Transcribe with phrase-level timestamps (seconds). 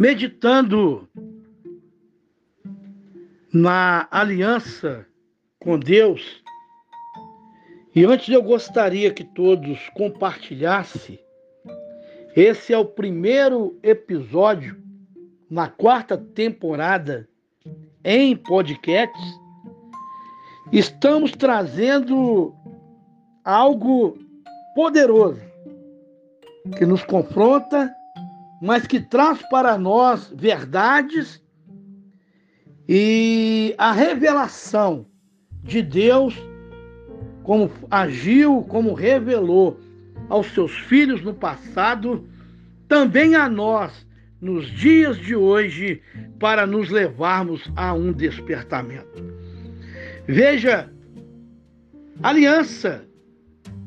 [0.00, 1.06] meditando
[3.52, 5.06] na aliança
[5.58, 6.42] com Deus.
[7.94, 11.20] E antes eu gostaria que todos compartilhassem.
[12.34, 14.82] Esse é o primeiro episódio
[15.50, 17.28] na quarta temporada
[18.02, 19.38] em podcasts.
[20.72, 22.54] Estamos trazendo
[23.44, 24.16] algo
[24.74, 25.42] poderoso
[26.78, 27.94] que nos confronta,
[28.60, 31.42] mas que traz para nós verdades
[32.88, 35.06] e a revelação
[35.62, 36.34] de Deus,
[37.42, 39.78] como agiu, como revelou
[40.28, 42.28] aos seus filhos no passado,
[42.88, 44.06] também a nós
[44.40, 46.02] nos dias de hoje,
[46.38, 49.22] para nos levarmos a um despertamento.
[50.26, 50.90] Veja,
[52.22, 53.04] aliança,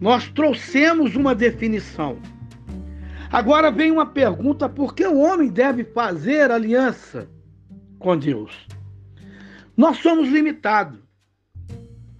[0.00, 2.18] nós trouxemos uma definição.
[3.34, 7.28] Agora vem uma pergunta: por que o homem deve fazer aliança
[7.98, 8.64] com Deus?
[9.76, 11.00] Nós somos limitados,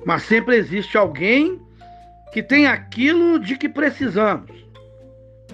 [0.05, 1.63] mas sempre existe alguém
[2.33, 4.51] que tem aquilo de que precisamos,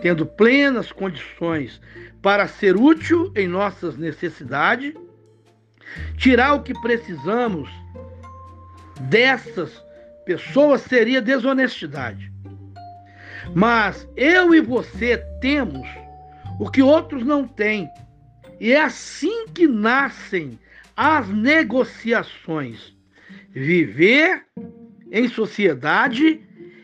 [0.00, 1.78] tendo plenas condições
[2.22, 4.94] para ser útil em nossas necessidades,
[6.16, 7.68] tirar o que precisamos
[9.10, 9.70] dessas
[10.24, 12.32] pessoas seria desonestidade.
[13.54, 15.88] Mas eu e você temos
[16.58, 17.88] o que outros não têm.
[18.60, 20.58] E é assim que nascem
[20.96, 22.94] as negociações.
[23.50, 24.44] Viver
[25.10, 26.40] em sociedade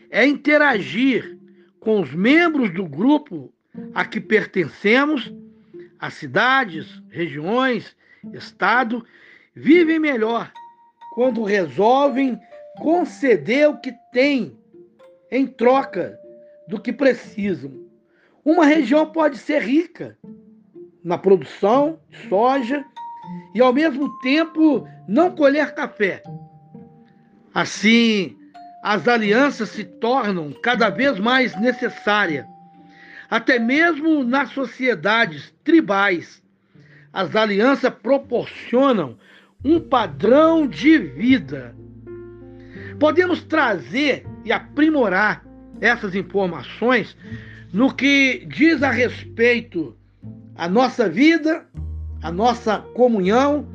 [0.09, 1.37] é interagir
[1.79, 3.53] com os membros do grupo
[3.93, 5.31] a que pertencemos,
[5.99, 7.95] as cidades, regiões,
[8.33, 9.05] estado,
[9.55, 10.51] vivem melhor
[11.13, 12.37] quando resolvem
[12.79, 14.57] conceder o que têm
[15.31, 16.19] em troca
[16.67, 17.71] do que precisam.
[18.43, 20.17] Uma região pode ser rica
[21.03, 22.85] na produção de soja
[23.53, 26.21] e, ao mesmo tempo, não colher café.
[27.53, 28.37] Assim,
[28.83, 32.45] as alianças se tornam cada vez mais necessárias,
[33.29, 36.43] até mesmo nas sociedades tribais.
[37.11, 39.17] As alianças proporcionam
[39.63, 41.75] um padrão de vida.
[42.99, 45.46] Podemos trazer e aprimorar
[45.81, 47.15] essas informações
[47.73, 49.95] no que diz a respeito
[50.55, 51.65] à nossa vida,
[52.21, 53.67] à nossa comunhão,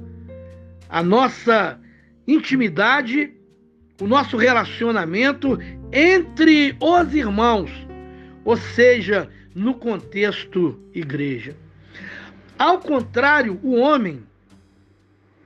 [0.88, 1.78] à nossa
[2.26, 3.32] intimidade,
[4.00, 5.58] o nosso relacionamento
[5.92, 7.70] entre os irmãos,
[8.44, 11.54] ou seja, no contexto igreja.
[12.58, 14.22] Ao contrário, o homem,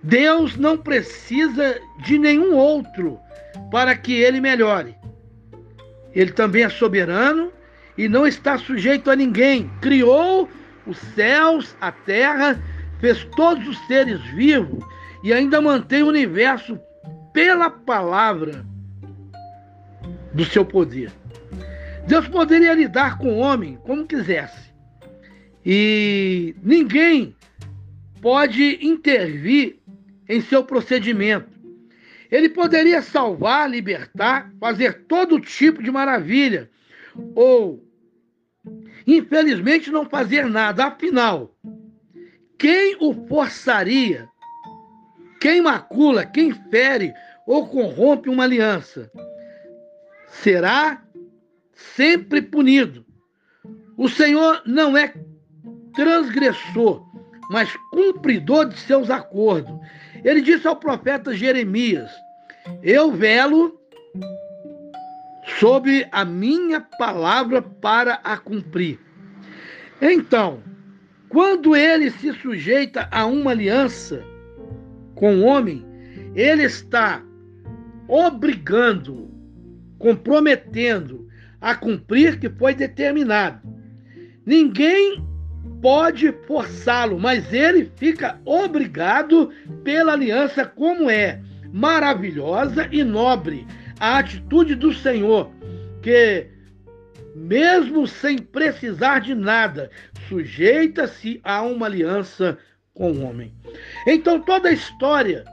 [0.03, 3.19] Deus não precisa de nenhum outro
[3.71, 4.95] para que ele melhore.
[6.17, 7.53] Ele também é soberano
[7.97, 9.71] e não está sujeito a ninguém.
[9.83, 10.49] Criou
[10.87, 12.59] os céus, a terra,
[12.99, 14.83] fez todos os seres vivos
[15.23, 16.81] e ainda mantém o universo
[17.35, 18.65] pela palavra
[20.33, 21.13] do seu poder.
[22.07, 24.73] Deus poderia lidar com o homem como quisesse.
[25.67, 27.37] E ninguém
[28.23, 29.77] pode intervir
[30.27, 31.56] em seu procedimento.
[32.31, 36.71] Ele poderia salvar, libertar, fazer todo tipo de maravilha,
[37.35, 37.85] ou,
[39.07, 40.87] infelizmente, não fazer nada.
[40.87, 41.55] Afinal,
[42.59, 44.29] quem o forçaria?
[45.41, 47.13] Quem macula, quem fere
[47.47, 49.11] ou corrompe uma aliança
[50.29, 51.03] será
[51.73, 53.05] sempre punido.
[53.97, 55.15] O Senhor não é
[55.95, 57.07] transgressor,
[57.51, 59.75] mas cumpridor de seus acordos.
[60.25, 62.11] Ele disse ao profeta Jeremias:
[62.83, 63.81] Eu velo
[65.59, 68.99] sobre a minha palavra para a cumprir.
[70.01, 70.63] Então,
[71.29, 74.23] quando ele se sujeita a uma aliança
[75.15, 75.85] com o homem,
[76.35, 77.23] ele está
[78.09, 79.31] obrigando,
[79.99, 81.27] comprometendo
[81.61, 83.67] a cumprir que foi determinado.
[84.45, 85.26] Ninguém
[85.81, 89.53] pode forçá-lo, mas ele fica obrigado
[89.85, 91.41] pela aliança, como é
[91.73, 93.67] maravilhosa e nobre
[94.01, 95.51] a atitude do Senhor,
[96.03, 96.47] que,
[97.35, 99.91] mesmo sem precisar de nada,
[100.29, 102.59] sujeita-se a uma aliança
[102.95, 103.53] com o homem.
[104.07, 105.45] Então, toda a história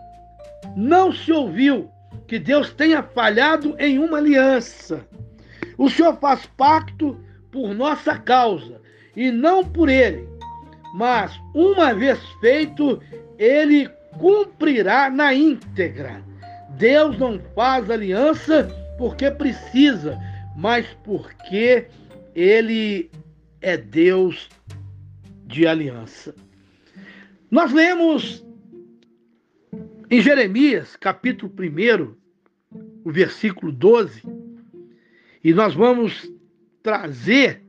[0.75, 1.89] não se ouviu
[2.27, 5.05] que Deus tenha falhado em uma aliança.
[5.77, 7.19] O Senhor faz pacto
[7.51, 8.81] por nossa causa
[9.15, 10.27] e não por ele.
[10.93, 13.01] Mas, uma vez feito,
[13.37, 13.89] ele
[14.19, 16.23] cumprirá na íntegra.
[16.77, 20.19] Deus não faz aliança porque precisa,
[20.55, 21.87] mas porque
[22.35, 23.09] ele
[23.61, 24.49] é Deus
[25.45, 26.35] de aliança.
[27.49, 28.45] Nós lemos
[30.09, 32.15] em Jeremias, capítulo 1,
[33.03, 34.21] o versículo 12,
[35.43, 36.31] e nós vamos
[36.81, 37.62] trazer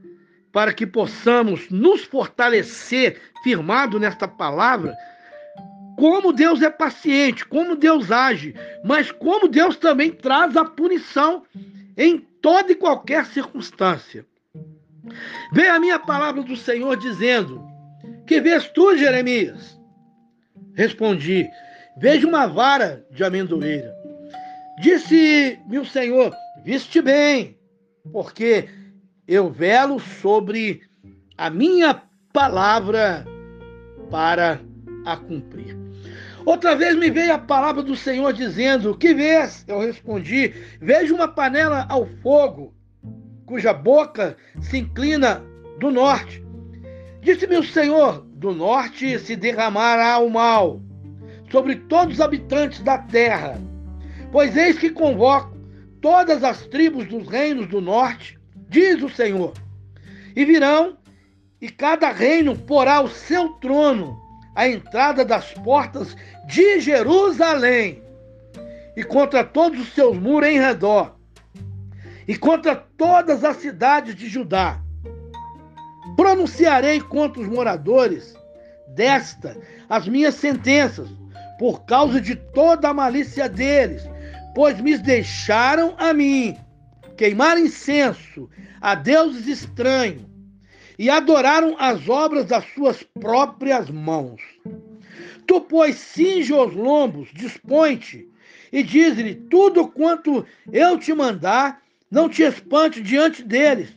[0.54, 4.96] para que possamos nos fortalecer firmado nesta palavra,
[5.98, 8.54] como Deus é paciente, como Deus age,
[8.84, 11.42] mas como Deus também traz a punição
[11.96, 14.24] em toda e qualquer circunstância.
[15.52, 17.60] Vem a minha palavra do Senhor dizendo:
[18.24, 19.76] Que vês tu, Jeremias?
[20.74, 21.48] Respondi:
[21.98, 23.92] Vejo uma vara de amendoeira.
[24.80, 26.32] Disse-me o Senhor:
[26.64, 27.58] Viste bem,
[28.12, 28.68] porque
[29.26, 30.82] eu velo sobre
[31.36, 33.26] a minha palavra
[34.10, 34.60] para
[35.04, 35.76] a cumprir.
[36.44, 39.64] Outra vez me veio a palavra do Senhor dizendo: Que vês?
[39.66, 42.74] Eu respondi: Vejo uma panela ao fogo,
[43.46, 45.42] cuja boca se inclina
[45.78, 46.44] do norte.
[47.22, 50.82] Disse-me o Senhor: Do norte se derramará o mal
[51.50, 53.58] sobre todos os habitantes da terra.
[54.30, 55.56] Pois eis que convoco
[56.00, 59.52] todas as tribos dos reinos do norte diz o Senhor.
[60.34, 60.96] E virão,
[61.60, 64.18] e cada reino porá o seu trono
[64.54, 66.16] à entrada das portas
[66.46, 68.02] de Jerusalém,
[68.96, 71.16] e contra todos os seus muros em redor,
[72.28, 74.80] e contra todas as cidades de Judá.
[76.16, 78.34] Pronunciarei contra os moradores
[78.88, 79.56] desta
[79.88, 81.08] as minhas sentenças,
[81.58, 84.02] por causa de toda a malícia deles,
[84.54, 86.56] pois me deixaram a mim
[87.16, 88.48] queimar incenso
[88.80, 90.22] a deuses estranhos
[90.98, 94.40] e adoraram as obras das suas próprias mãos.
[95.46, 98.28] Tu, pois, cinge os lombos, dispõe-te
[98.72, 103.90] e diz-lhe tudo quanto eu te mandar, não te espante diante deles,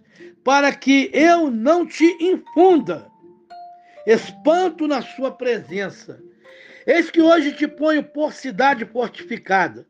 [0.44, 3.08] para que eu não te infunda
[4.08, 6.24] espanto na sua presença.
[6.86, 9.86] Eis que hoje te ponho por cidade fortificada,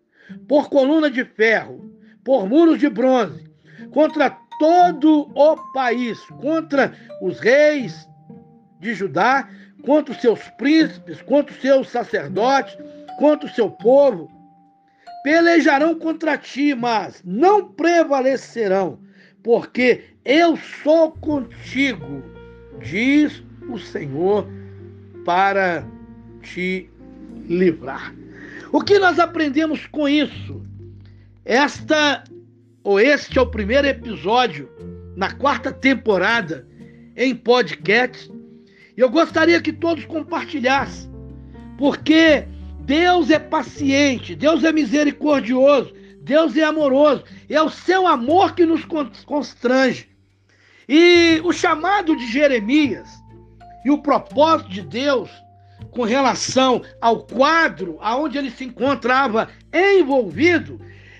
[0.47, 1.95] por coluna de ferro,
[2.27, 3.49] por muros de bronze,
[3.91, 4.29] contra
[4.59, 8.05] todo o país, contra os reis
[8.81, 9.47] de Judá,
[9.85, 12.77] contra os seus príncipes, contra os seus sacerdotes,
[13.17, 14.29] contra o seu povo.
[15.23, 18.99] Pelejarão contra ti, mas não prevalecerão,
[19.41, 22.21] porque eu sou contigo,
[22.81, 24.45] diz o Senhor,
[25.23, 25.87] para
[26.41, 26.89] te
[27.47, 28.13] livrar.
[28.73, 30.67] O que nós aprendemos com isso?
[31.47, 32.25] Esta
[32.83, 34.69] ou este é o primeiro episódio
[35.15, 36.67] na quarta temporada
[37.15, 38.29] em podcast.
[38.97, 41.09] E eu gostaria que todos compartilhassem,
[41.77, 42.45] porque
[42.81, 47.23] Deus é paciente, Deus é misericordioso, Deus é amoroso.
[47.49, 48.83] É o seu amor que nos
[49.23, 50.09] constrange.
[50.85, 53.07] E o chamado de Jeremias
[53.85, 55.29] e o propósito de Deus
[55.91, 60.77] com relação ao quadro aonde ele se encontrava envolvido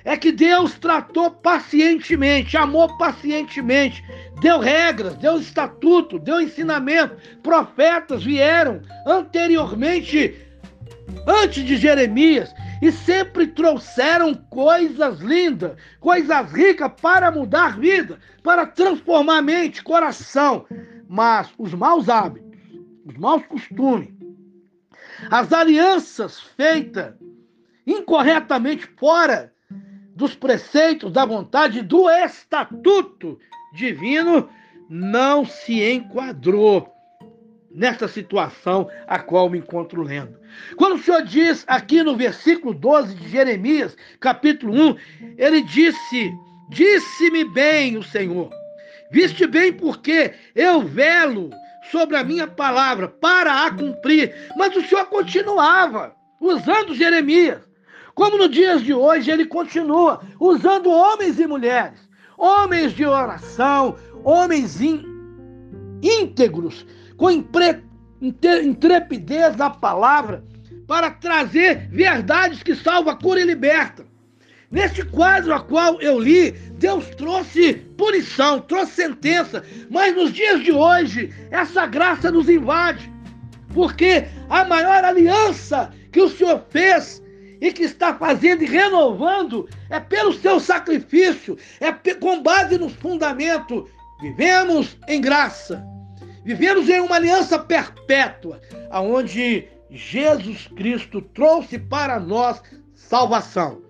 [0.07, 4.02] é que Deus tratou pacientemente, amou pacientemente,
[4.40, 7.18] deu regras, deu estatuto, deu ensinamento.
[7.44, 10.33] Profetas vieram anteriormente,
[11.28, 19.42] antes de Jeremias, e sempre trouxeram coisas lindas, coisas ricas para mudar vida, para transformar
[19.42, 20.66] mente, coração.
[21.09, 22.57] Mas os maus hábitos,
[23.06, 24.07] os maus costumes,
[25.30, 27.14] as alianças feitas
[27.85, 29.52] incorretamente fora
[30.18, 33.40] dos preceitos, da vontade, do estatuto
[33.71, 34.50] divino,
[34.90, 36.92] não se enquadrou
[37.69, 40.36] nessa situação a qual me encontro lendo.
[40.76, 44.97] Quando o Senhor diz aqui no versículo 12 de Jeremias, capítulo 1,
[45.38, 46.33] ele disse:
[46.69, 48.50] Disse-me bem o Senhor,
[49.12, 51.52] viste bem porque eu velo
[51.92, 54.33] sobre a minha palavra para a cumprir.
[54.57, 57.68] Mas o Senhor continuava usando Jeremias
[58.18, 62.00] como nos dias de hoje, ele continua usando homens e mulheres,
[62.36, 64.80] homens de oração, homens
[66.02, 66.83] íntegros,
[67.16, 67.30] com
[68.19, 70.44] intrepidez da palavra,
[70.88, 74.07] para trazer verdades que salvam, cura e libertam.
[74.71, 80.71] Neste quadro a qual eu li, Deus trouxe punição, trouxe sentença, mas nos dias de
[80.71, 83.14] hoje, essa graça nos invade,
[83.76, 87.21] porque a maior aliança que o Senhor fez
[87.61, 93.90] e que está fazendo e renovando é pelo seu sacrifício, é com base nos fundamentos.
[94.21, 95.85] Vivemos em graça,
[96.44, 98.59] vivemos em uma aliança perpétua,
[98.90, 102.61] aonde Jesus Cristo trouxe para nós
[102.94, 103.81] salvação.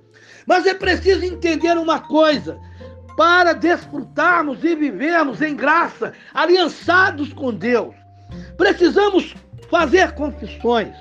[0.45, 2.59] Mas é preciso entender uma coisa:
[3.15, 7.95] para desfrutarmos e vivermos em graça, aliançados com Deus,
[8.57, 9.33] precisamos
[9.69, 10.95] fazer confissões,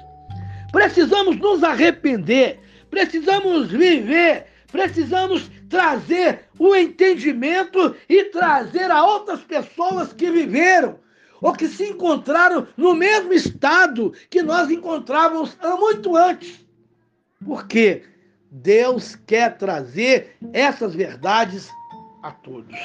[0.73, 10.31] precisamos nos arrepender, precisamos viver, precisamos trazer o entendimento e trazer a outras pessoas que
[10.31, 10.99] viveram
[11.41, 16.65] ou que se encontraram no mesmo estado que nós encontrávamos muito antes.
[17.45, 18.05] Porque
[18.51, 21.69] Deus quer trazer essas verdades
[22.23, 22.77] a todos.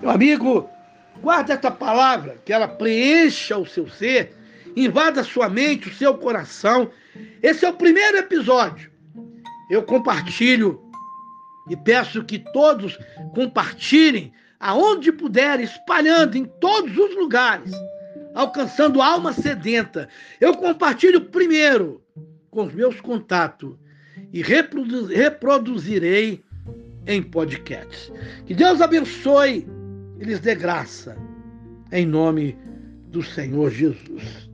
[0.00, 0.68] Meu amigo,
[1.20, 4.34] guarda esta palavra, que ela preencha o seu ser,
[4.76, 6.90] invada sua mente, o seu coração.
[7.42, 8.90] Esse é o primeiro episódio.
[9.70, 10.80] Eu compartilho
[11.68, 12.98] e peço que todos
[13.34, 17.72] compartilhem aonde puder, espalhando em todos os lugares,
[18.34, 20.08] alcançando alma sedenta.
[20.40, 22.02] Eu compartilho primeiro
[22.50, 23.76] com os meus contatos
[24.32, 26.42] e reproduzirei
[27.06, 28.12] em podcasts.
[28.44, 29.66] Que Deus abençoe
[30.18, 31.16] e lhes dê graça,
[31.90, 32.58] em nome
[33.08, 34.49] do Senhor Jesus.